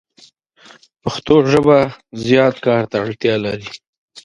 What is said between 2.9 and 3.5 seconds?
ته اړتیا